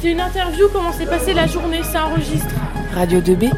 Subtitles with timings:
[0.00, 2.54] C'est une interview, comment s'est passée la journée, ça enregistre.
[2.94, 3.52] Radio 2B.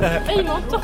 [0.00, 0.80] Ah, il m'entend.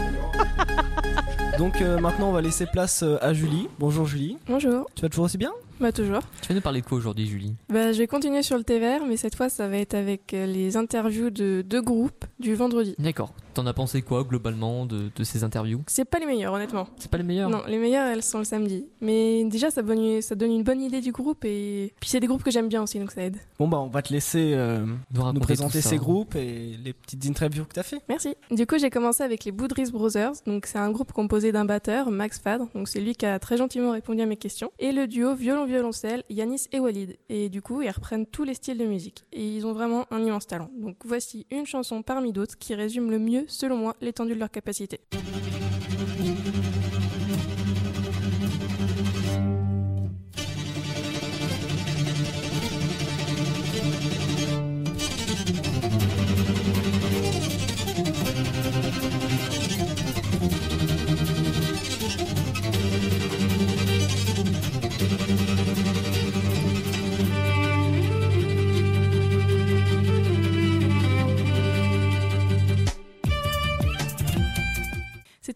[1.58, 3.68] Donc euh, maintenant on va laisser place euh, à Julie.
[3.78, 4.38] Bonjour Julie.
[4.48, 4.88] Bonjour.
[4.94, 5.50] Tu vas toujours aussi bien?
[5.80, 6.22] Bah toujours.
[6.42, 7.54] Tu vas nous parler de quoi aujourd'hui, Julie?
[7.68, 10.34] Bah je vais continuer sur le thé vert, mais cette fois ça va être avec
[10.34, 12.94] euh, les interviews de deux groupes du vendredi.
[12.98, 13.32] D'accord.
[13.54, 15.82] T'en as pensé quoi globalement de, de ces interviews?
[15.86, 16.88] C'est pas les meilleurs honnêtement.
[16.98, 17.50] C'est pas les meilleurs?
[17.50, 18.86] Non, les meilleures elles sont le samedi.
[19.00, 22.26] Mais déjà ça donne, ça donne une bonne idée du groupe et puis c'est des
[22.26, 23.36] groupes que j'aime bien aussi donc ça aide.
[23.58, 24.84] Bon bah on va te laisser euh,
[25.14, 28.00] Nous présenter ces groupes et les petites interviews que t'as fait.
[28.08, 28.34] Merci.
[28.50, 30.32] Du coup j'ai commencé avec les Boudris Brothers.
[30.46, 32.68] Donc c'est un groupe composé d'un batteur, Max Fadre.
[32.74, 34.70] Donc c'est lui qui a très gentiment répondu à mes questions.
[34.78, 35.34] Et le duo
[35.68, 37.16] violon-violoncelle, Yanis et Walid.
[37.28, 39.24] Et du coup ils reprennent tous les styles de musique.
[39.32, 40.70] Et ils ont vraiment un immense talent.
[40.76, 44.50] Donc voici une chanson parmi d'autres qui résume le mieux selon moi l'étendue de leur
[44.50, 45.00] capacité.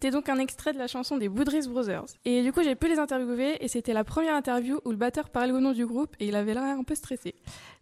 [0.03, 2.07] C'était donc un extrait de la chanson des Boudris Brothers.
[2.25, 5.29] Et du coup, j'ai pu les interviewer et c'était la première interview où le batteur
[5.29, 7.35] parlait au nom du groupe et il avait l'air un peu stressé.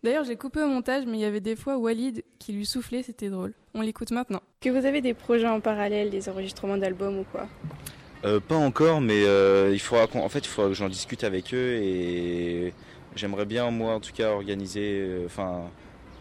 [0.03, 3.01] D'ailleurs, j'ai coupé au montage, mais il y avait des fois Walid qui lui soufflait,
[3.01, 3.55] c'était drôle.
[3.73, 4.39] On l'écoute maintenant.
[4.59, 7.47] Que vous avez des projets en parallèle, des enregistrements d'albums ou quoi?
[8.23, 11.55] Euh, pas encore, mais euh, il faudra en fait, il faudra que j'en discute avec
[11.55, 12.71] eux et
[13.15, 15.63] j'aimerais bien, moi, en tout cas, organiser, euh, enfin,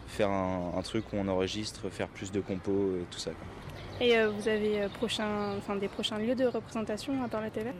[0.07, 3.29] faire un, un truc où on enregistre, faire plus de compos et tout ça.
[3.29, 3.45] quoi.
[3.99, 7.71] Et euh, vous avez prochain, enfin, des prochains lieux de représentation à part la TV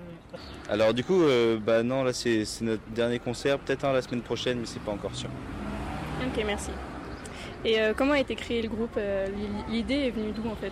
[0.70, 4.22] Alors du coup, euh, bah non, là c'est notre dernier concert, peut-être un la semaine
[4.22, 5.30] prochaine, mais c'est pas encore sûr.
[6.22, 6.70] Ok, merci.
[7.66, 9.28] Et euh, comment a été créé le groupe Euh,
[9.70, 10.72] L'idée est venue d'où en fait?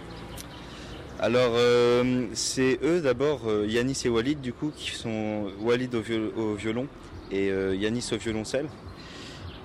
[1.19, 6.01] Alors euh, c'est eux d'abord, euh, Yanis et Walid du coup, qui sont Walid au,
[6.01, 6.87] viol- au violon
[7.31, 8.67] et euh, Yanis au violoncelle.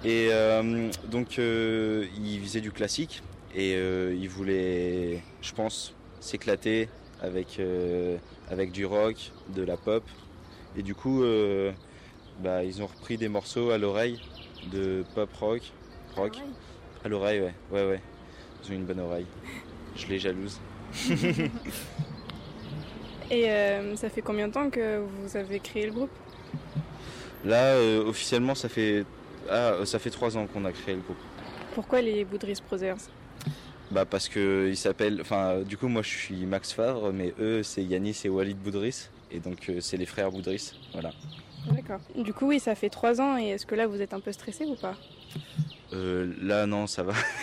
[0.05, 3.23] Et euh, donc euh, ils faisaient du classique
[3.55, 6.89] et euh, ils voulaient, je pense, s'éclater
[7.23, 8.17] avec, euh,
[8.51, 10.03] avec du rock, de la pop.
[10.77, 11.73] Et du coup, euh,
[12.41, 14.21] bah, ils ont repris des morceaux à l'oreille
[14.73, 15.63] de pop rock.
[16.17, 16.37] rock.
[17.05, 18.01] À l'oreille, ouais, ouais, ouais.
[18.65, 19.27] Ils ont une bonne oreille.
[19.97, 20.59] Je les jalouse.
[23.31, 26.11] Et euh, ça fait combien de temps que vous avez créé le groupe?
[27.45, 29.05] Là, officiellement, ça fait
[29.51, 31.19] ah, ça fait trois ans qu'on a créé le groupe.
[31.75, 33.11] Pourquoi les Boudris Brothers?
[33.91, 35.21] Bah parce que ils s'appellent.
[35.21, 39.09] Enfin, du coup, moi, je suis Max Favre, mais eux, c'est Yanis et Walid Boudris,
[39.31, 40.73] et donc euh, c'est les frères Boudris.
[40.93, 41.11] Voilà.
[41.71, 42.01] D'accord.
[42.17, 43.39] Du coup, oui, ça fait trois ans.
[43.39, 44.95] Et est-ce que là, vous êtes un peu stressé ou pas?
[45.93, 47.15] Euh, là, non, ça va.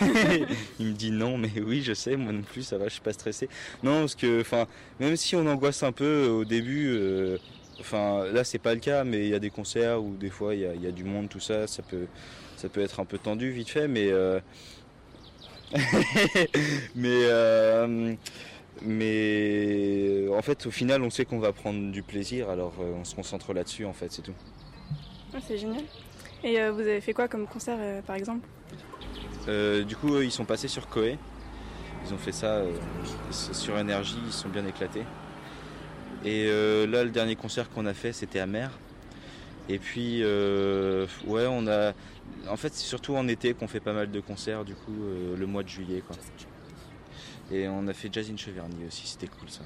[0.78, 3.00] Il me dit non, mais oui, je sais, moi non plus, ça va, je suis
[3.00, 3.48] pas stressé.
[3.82, 4.66] Non, parce que, enfin,
[5.00, 7.38] même si on angoisse un peu euh, au début, euh,
[7.80, 10.54] enfin, là, c'est pas le cas, mais il y a des concerts où des fois
[10.54, 12.06] il y a, y a du monde, tout ça, ça peut,
[12.56, 14.10] ça peut être un peu tendu vite fait, mais,
[16.94, 18.14] mais, euh,
[18.84, 23.04] mais, en fait, au final, on sait qu'on va prendre du plaisir, alors euh, on
[23.04, 24.34] se concentre là-dessus, en fait, c'est tout.
[25.34, 25.84] Ah, C'est génial.
[26.44, 28.46] Et euh, vous avez fait quoi comme concert, euh, par exemple?
[29.46, 31.18] Du coup, eux, ils sont passés sur Koé.
[32.06, 32.62] Ils ont fait ça
[33.30, 35.04] sur énergie, ils sont bien éclatés.
[36.24, 38.70] Et là, le dernier concert qu'on a fait, c'était à Mer.
[39.68, 41.92] Et puis, euh, ouais, on a.
[42.48, 45.36] En fait, c'est surtout en été qu'on fait pas mal de concerts, du coup, euh,
[45.36, 46.16] le mois de juillet, quoi.
[47.52, 49.60] Et on a fait Jazz in Cheverny aussi, c'était cool ça.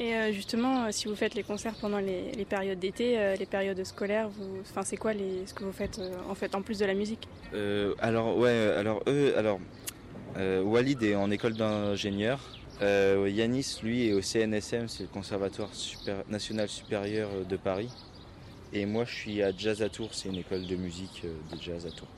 [0.00, 3.82] Et euh, justement, si vous faites les concerts pendant les, les périodes d'été, les périodes
[3.84, 4.60] scolaires, vous...
[4.60, 5.46] enfin, c'est quoi les...
[5.46, 7.28] ce que vous faites en fait en plus de la musique?
[7.54, 9.60] Euh, alors ouais, alors eux, alors
[10.36, 12.40] euh, Walid est en école d'ingénieur.
[12.82, 17.90] Euh, Yanis, lui, est au CNSM, c'est le Conservatoire Super- National Supérieur de Paris.
[18.74, 21.62] Et moi, je suis à Jazz à Tours, c'est une école de musique euh, de
[21.62, 22.08] jazz à Tours.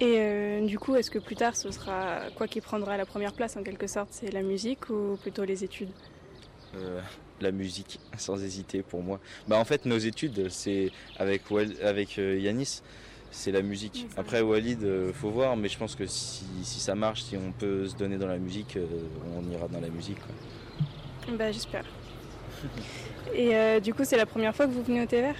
[0.00, 3.32] Et euh, du coup, est-ce que plus tard, ce sera quoi qui prendra la première
[3.32, 4.08] place en quelque sorte?
[4.10, 5.90] C'est la musique ou plutôt les études?
[6.76, 7.00] Euh,
[7.40, 9.20] la musique, sans hésiter pour moi.
[9.48, 12.82] Bah en fait, nos études, c'est avec Wal- avec Yanis,
[13.30, 14.06] c'est la musique.
[14.18, 17.52] Après Walid, euh, faut voir, mais je pense que si, si ça marche, si on
[17.52, 18.76] peut se donner dans la musique,
[19.34, 20.18] on ira dans la musique.
[20.18, 21.36] quoi.
[21.38, 21.84] Bah, j'espère.
[23.34, 25.34] Et du coup, c'est la première fois que vous venez au TVR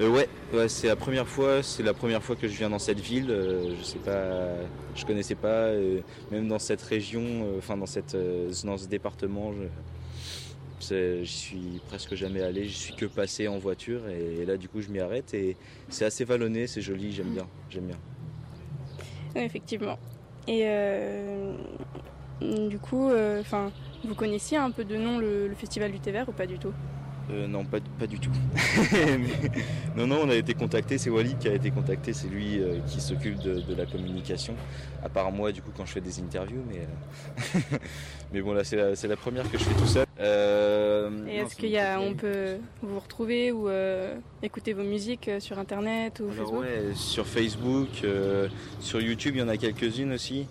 [0.00, 3.00] Euh, ouais, c'est la première fois, c'est la première fois que je viens dans cette
[3.00, 3.30] ville.
[3.30, 4.48] euh, je sais pas,
[4.94, 6.00] je connaissais pas, euh,
[6.30, 7.22] même dans cette région,
[7.58, 8.16] enfin dans cette,
[8.64, 9.52] dans ce département,
[10.80, 12.64] je, suis presque jamais allé.
[12.64, 15.56] J'y suis que passé en voiture et, là du coup je m'y arrête et
[15.90, 17.98] c'est assez vallonné, c'est joli, j'aime bien, j'aime bien.
[19.36, 19.98] Effectivement.
[20.48, 20.64] Et
[22.40, 23.70] du coup, enfin,
[24.02, 26.72] vous connaissiez un peu de nom le, festival du thé ou pas du tout?
[27.30, 28.30] Euh, non, pas, pas du tout.
[28.92, 29.18] Mais-
[29.96, 32.78] non, non, on a été contacté, c'est Walid qui a été contacté, c'est lui euh,
[32.88, 34.54] qui s'occupe de, de la communication.
[35.02, 37.76] À part moi, du coup, quand je fais des interviews, mais, euh,
[38.32, 40.06] mais bon, là, c'est la, première que je fais tout seul.
[40.18, 44.72] Euh, Et est-ce qu'il me y a, fait- on peut vous retrouver ou euh, écouter
[44.72, 46.60] vos musiques sur internet ou Alors, Facebook?
[46.62, 48.48] ouais, sur Facebook, euh,
[48.80, 50.46] sur YouTube, il y en a quelques-unes aussi,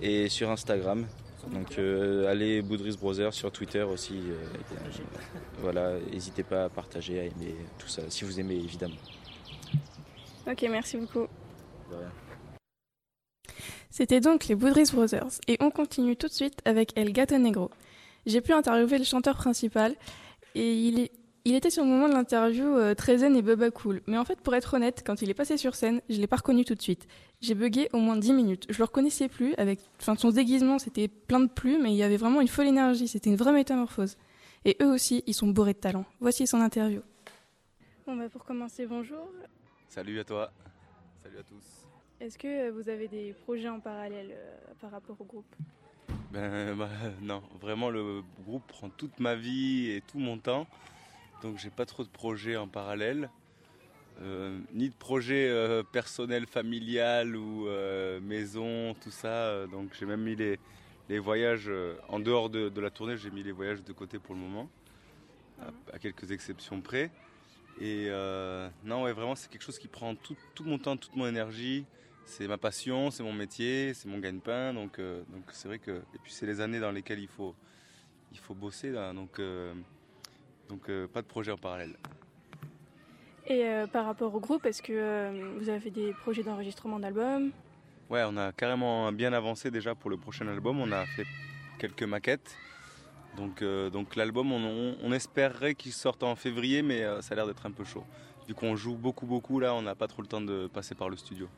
[0.00, 1.06] et sur Instagram.
[1.52, 4.14] Donc euh, allez Boudris Brothers sur Twitter aussi.
[4.14, 4.34] euh,
[4.72, 5.02] euh,
[5.60, 8.96] voilà, n'hésitez pas à partager, à aimer tout ça, si vous aimez évidemment.
[10.50, 11.26] Ok, merci beaucoup.
[11.90, 12.10] De rien.
[13.90, 17.70] C'était donc les Boudris Brothers et on continue tout de suite avec El Gato Negro.
[18.26, 19.94] J'ai pu interviewer le chanteur principal
[20.54, 21.12] et il, est-
[21.46, 24.02] il était sur le moment de l'interview euh, très zen et baba cool.
[24.08, 26.38] Mais en fait, pour être honnête, quand il est passé sur scène, je l'ai pas
[26.38, 27.06] reconnu tout de suite.
[27.40, 28.66] J'ai bugué au moins 10 minutes.
[28.68, 32.02] Je le reconnaissais plus avec, enfin, son déguisement, c'était plein de plumes et il y
[32.02, 33.06] avait vraiment une folle énergie.
[33.06, 34.16] C'était une vraie métamorphose.
[34.64, 36.04] Et eux aussi, ils sont bourrés de talent.
[36.18, 37.00] Voici son interview.
[38.08, 39.28] Bon, bah, pour commencer, bonjour.
[39.88, 40.50] Salut à toi.
[41.22, 41.86] Salut à tous.
[42.18, 45.54] Est-ce que euh, vous avez des projets en parallèle euh, par rapport au groupe?
[46.32, 46.88] Ben bah,
[47.22, 50.66] non, vraiment le groupe prend toute ma vie et tout mon temps.
[51.46, 53.30] Donc j'ai pas trop de projets en parallèle.
[54.20, 59.66] Euh, ni de projet euh, personnel, familial ou euh, maison, tout ça.
[59.66, 60.58] Donc j'ai même mis les,
[61.08, 64.18] les voyages, euh, en dehors de, de la tournée, j'ai mis les voyages de côté
[64.18, 64.68] pour le moment,
[65.60, 67.10] à, à quelques exceptions près.
[67.80, 68.08] Et
[68.84, 71.84] non, ouais, vraiment c'est quelque chose qui prend tout, tout mon temps, toute mon énergie.
[72.24, 74.74] C'est ma passion, c'est mon métier, c'est mon gagne-pain.
[74.74, 75.92] Donc donc c'est vrai que...
[76.14, 77.54] Et puis c'est les années dans lesquelles il faut,
[78.32, 78.90] il faut bosser.
[78.90, 79.38] Là, donc
[80.68, 81.96] donc euh, pas de projet en parallèle.
[83.46, 87.50] Et euh, par rapport au groupe, est-ce que euh, vous avez des projets d'enregistrement d'albums?
[88.10, 90.80] Ouais, on a carrément bien avancé déjà pour le prochain album.
[90.80, 91.26] On a fait
[91.78, 92.56] quelques maquettes.
[93.36, 97.46] Donc, donc l'album, on, on- on espérerait qu'il sorte en février, mais ça a l'air
[97.46, 98.04] d'être un peu chaud.
[98.48, 101.08] Vu qu'on joue beaucoup, beaucoup, là, on n'a pas trop le temps de passer par
[101.08, 101.48] le studio.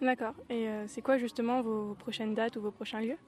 [0.00, 0.34] D'accord.
[0.50, 3.18] Et c'est quoi justement vos, vos prochaines dates ou vos prochains lieux?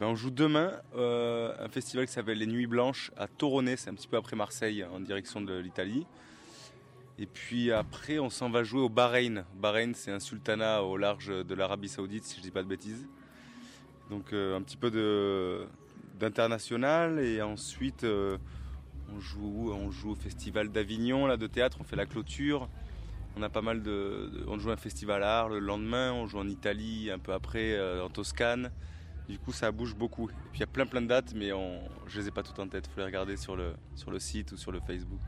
[0.00, 3.90] Ben, on joue demain euh, un festival qui s'appelle Les Nuits Blanches à Toronnet, c'est
[3.90, 6.06] un petit peu après Marseille, en direction de l'Italie.
[7.18, 9.44] Et puis après, on s'en va jouer au Bahreïn.
[9.56, 13.08] Bahreïn, c'est un sultanat au large de l'Arabie Saoudite, si je dis pas de bêtises.
[14.08, 15.68] Donc euh, un petit peu
[16.14, 18.38] d'international et ensuite euh,
[19.12, 22.68] on joue on joue au festival d'Avignon là de théâtre, on fait la clôture.
[23.36, 26.48] On a pas mal de, on joue un festival Arles le lendemain, on joue en
[26.48, 28.70] Italie un peu après en Toscane.
[29.28, 30.28] Du coup, ça bouge beaucoup.
[30.30, 32.42] Et puis il y a plein plein de dates, mais on, je les ai pas
[32.42, 32.86] toutes en tête.
[32.86, 35.20] Faut les regarder sur le sur le site ou sur le Facebook.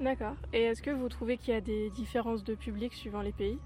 [0.00, 0.34] D'accord.
[0.52, 3.58] Et est-ce que vous trouvez qu'il y a des différences de public suivant les pays?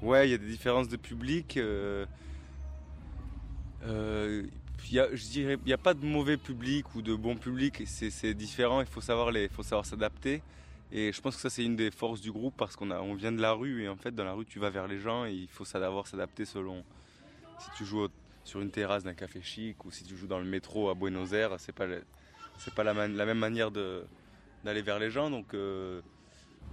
[0.00, 1.56] Ouais, il y a des différences de public.
[1.56, 2.06] euh,
[3.84, 4.46] euh,
[4.88, 7.36] il y a- je dirais, il n'y a pas de mauvais public ou de bon
[7.36, 7.82] public.
[7.86, 8.80] C'est différent.
[8.80, 10.42] Il faut savoir les, faut savoir s'adapter.
[10.92, 13.14] Et je pense que ça c'est une des forces du groupe parce qu'on a, on
[13.14, 15.24] vient de la rue et en fait dans la rue tu vas vers les gens
[15.24, 16.84] et il faut savoir s'adapter selon.
[17.58, 18.08] Si tu joues au-
[18.44, 21.32] sur une terrasse d'un café chic ou si tu joues dans le métro à Buenos
[21.32, 21.86] Aires, c'est pas,
[22.58, 25.30] c'est pas la, man- la même manière d'aller vers les gens.
[25.30, 26.00] Donc euh,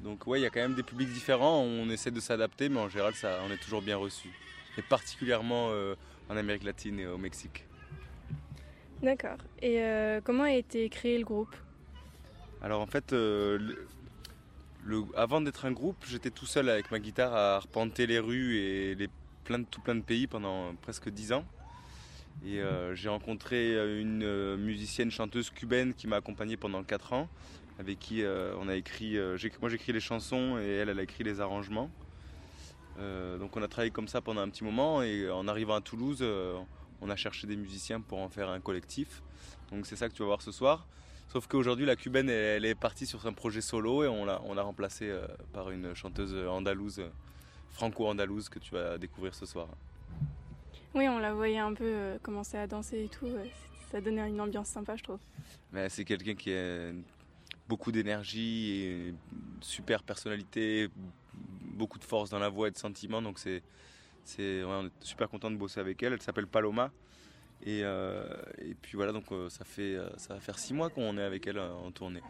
[0.04, 1.60] donc ouais, il y a quand même des publics différents.
[1.62, 4.30] On essaie de s'adapter, mais en général, ça, on est toujours bien reçu.
[4.78, 5.96] Et particulièrement euh,
[6.30, 7.66] en Amérique latine et au Mexique.
[9.02, 9.38] D'accord.
[9.62, 11.56] Et euh, comment a été créé le groupe?
[12.62, 13.88] Alors en fait, euh, le-
[14.84, 18.58] le- avant d'être un groupe, j'étais tout seul avec ma guitare à arpenter les rues
[18.58, 19.10] et les
[19.46, 21.46] plein de, tout plein de pays pendant presque dix ans.
[22.46, 27.28] Et euh, j'ai rencontré une euh, musicienne chanteuse cubaine qui m'a accompagné pendant quatre ans,
[27.80, 29.18] avec qui euh, on a écrit.
[29.18, 31.92] euh, moi j'écris les chansons et elle, elle a écrit les arrangements.
[32.98, 35.82] Euh, donc on a travaillé comme ça pendant un petit moment et en arrivant à
[35.82, 36.58] Toulouse, euh,
[37.02, 39.22] on a cherché des musiciens pour en faire un collectif.
[39.72, 40.86] Donc c'est ça que tu vas voir ce soir.
[41.32, 44.56] Sauf qu'aujourd'hui, la cubaine, elle, est partie sur un projet solo et on l'a, on
[44.56, 47.10] l'a remplacée euh, par une chanteuse andalouse, euh,
[47.70, 49.68] franco-andalouse, que tu vas découvrir ce soir.
[50.96, 53.28] Oui, on la voyait un peu euh, commencer à danser et tout.
[53.92, 55.20] ça donnait une ambiance sympa, je trouve.
[55.90, 56.92] C'est quelqu'un qui a
[57.68, 59.14] beaucoup d'énergie et
[59.62, 60.90] super personnalité,
[61.34, 63.22] beaucoup de force dans la voix et de sentiments.
[63.22, 63.62] Donc c'est,
[64.24, 66.14] c'est, ouais, on est super content de bosser avec elle.
[66.14, 66.92] Elle s'appelle Paloma.
[67.66, 68.24] Et, euh,
[68.58, 71.24] et puis voilà, donc euh, ça, fait, euh, ça va faire six mois qu'on est
[71.24, 72.22] avec elle en tournée.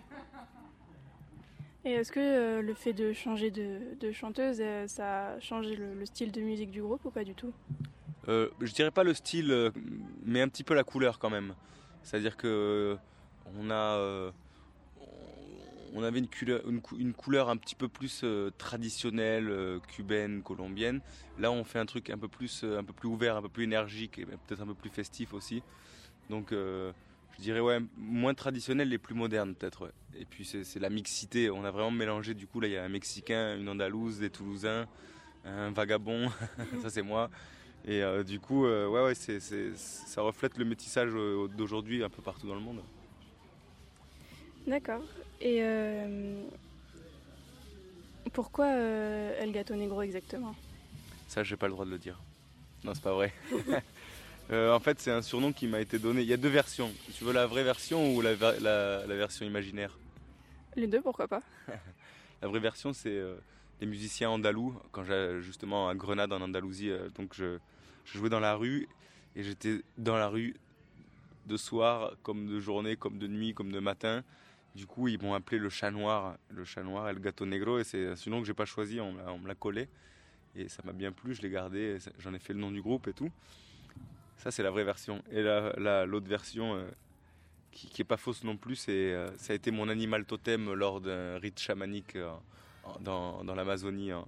[1.86, 6.06] Et est-ce que le fait de changer de, de chanteuse, ça a changé le, le
[6.06, 7.54] style de musique du groupe ou pas du tout?
[8.30, 9.72] Euh, je dirais pas le style, euh,
[10.24, 11.56] mais un petit peu la couleur quand même.
[12.04, 12.96] C'est-à-dire que
[13.60, 14.32] on a, euh,
[15.96, 19.80] on avait une couleur, une, cou- une couleur un petit peu plus euh, traditionnelle, euh,
[19.96, 21.02] cubaine, colombienne.
[21.40, 23.50] Là, on fait un truc un peu plus, euh, un peu plus ouvert, un peu
[23.50, 25.64] plus énergique et peut-être un peu plus festif aussi.
[26.30, 26.92] Donc, euh,
[27.38, 29.92] je dirais ouais, moins traditionnel et plus moderne peut-être.
[30.20, 31.50] Et puis c'est la mixité.
[31.50, 32.36] On a vraiment mélangé.
[32.36, 34.86] Du coup, là, il y a un Mexicain, une Andalouse, des Toulousains,
[35.46, 36.30] un vagabond.
[36.84, 37.30] ça, c'est moi.
[37.86, 42.22] Et euh, du coup, euh, ouais, ouais, ça reflète le métissage euh, d'aujourd'hui un peu
[42.22, 42.82] partout dans le monde.
[44.68, 45.02] D'accord.
[45.42, 46.44] Et euh,
[48.34, 50.56] pourquoi euh, El Gato Negro exactement?
[51.28, 52.20] Ça, j'ai pas le droit de le dire.
[52.84, 53.34] Non, c'est pas vrai.
[54.52, 56.24] Euh, en fait, c'est un surnom qui m'a été donné.
[56.24, 56.92] Il y a deux versions.
[57.14, 59.96] Tu veux la vraie version ou la, ver- la- la version imaginaire?
[60.76, 61.42] Les deux, pourquoi pas?
[62.42, 63.36] La vraie version, c'est euh,
[63.80, 64.76] les musiciens andalous.
[64.92, 67.58] Quand j'allais justement à Grenade en Andalousie, euh, donc je,
[68.06, 68.88] jouais dans la rue
[69.36, 70.56] et j'étais dans la rue
[71.46, 74.24] de soir, comme de journée, comme de nuit, comme de matin.
[74.76, 77.84] Du coup, ils m'ont appelé le chat noir, le chat noir, El Gato Negro, et
[77.84, 79.90] c'est un surnom que j'ai pas choisi, on me l'a- l'a collé.
[80.56, 83.08] Et ça m'a bien plu, je l'ai gardé, j'en ai fait le nom du groupe
[83.08, 83.32] et tout.
[84.38, 85.22] Ça, c'est la vraie version.
[85.32, 86.88] Et la- la- l'autre version, euh,
[87.72, 90.74] qui, qui est pas fausse non plus, c'est euh, ça a été mon animal totem
[90.74, 92.32] lors d'un rite chamanique euh,
[93.00, 94.26] dans, dans l'Amazonie, en,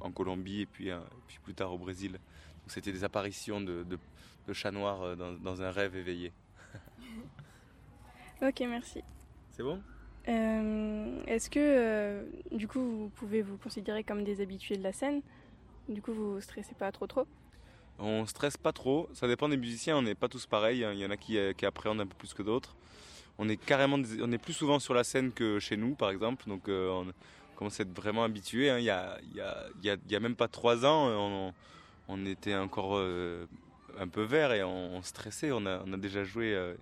[0.00, 2.12] en Colombie, et puis, euh, puis plus tard au Brésil.
[2.12, 3.98] Donc, C'était des apparitions de, de,
[4.46, 6.32] de chats noirs euh, dans, dans un rêve éveillé.
[8.42, 9.02] Ok, merci.
[9.50, 9.82] C'est bon?
[10.28, 14.94] Euh, Est-ce que, euh, du coup, vous pouvez vous considérer comme des habitués de la
[14.94, 15.20] scène?
[15.90, 17.26] Du coup, vous stressez pas trop trop?
[17.98, 20.92] On stresse pas trop, ça dépend des musiciens, on n'est pas tous pareils, hein.
[20.94, 22.74] il y en a qui, qui appréhendent un peu plus que d'autres.
[23.38, 26.48] On est carrément, on est plus souvent sur la scène que chez nous par exemple,
[26.48, 27.06] donc euh, on
[27.60, 28.70] commence à être vraiment habitué.
[28.70, 29.18] A, il y, a,
[29.84, 31.50] y a- même pas trois ans, euh,
[32.08, 33.46] on, était encore euh,
[33.98, 35.52] un peu vert et on, stressait.
[35.52, 36.74] On a, déjà joué euh,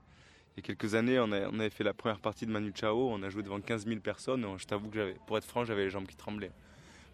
[0.56, 3.24] il y a quelques années, on, avait fait la première partie de Manu Chao, on
[3.24, 4.46] a joué devant 15 000 personnes.
[4.56, 6.52] je t'avoue que pour être franc, j'avais les jambes qui tremblaient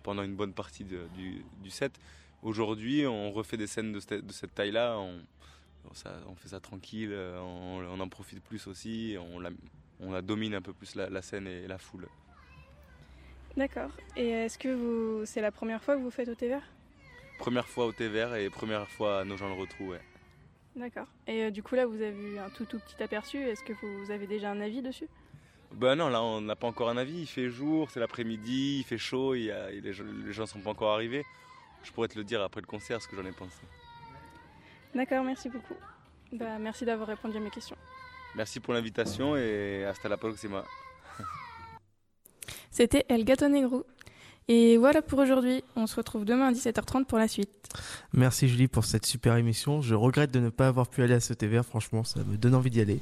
[0.03, 1.99] pendant une bonne partie du, set.
[2.43, 8.45] Aujourd'hui, on refait des scènes de cette, taille-là, on, fait ça tranquille, on, en profite
[8.45, 12.07] plus aussi, on la, domine un peu plus la scène et la foule.
[13.57, 13.91] D'accord.
[14.17, 16.63] Et est-ce que vous, c'est la première fois que vous faites au thé vert?
[17.39, 20.01] Première fois au thé vert et première fois à nos gens le retrou, ouais.
[20.77, 21.07] D'accord.
[21.27, 23.39] Et euh, du coup, là, vous avez eu un tout tout petit aperçu.
[23.39, 25.09] Est-ce que vous avez déjà un avis dessus?
[25.73, 28.85] Ben non, là on n'a pas encore un avis, il fait jour, c'est l'après-midi, il
[28.85, 31.25] fait chaud, il y a- les, gens, les gens sont pas encore arrivés.
[31.83, 33.59] Je pourrais te le dire après le concert ce que j'en ai pensé.
[34.95, 35.75] D'accord, merci beaucoup.
[36.33, 37.77] Bah, merci d'avoir répondu à mes questions.
[38.37, 40.65] Merci pour l'invitation et hasta la próxima.
[42.75, 43.87] C'était El Gato Negro.
[44.49, 45.63] Et voilà pour aujourd'hui.
[45.77, 47.49] On se retrouve demain à 17h30 pour la suite.
[48.13, 49.81] Merci Julie pour cette super émission.
[49.81, 52.57] Je regrette de ne pas avoir pu aller à ce TVR, franchement, ça me donne
[52.57, 52.99] envie d'y aller.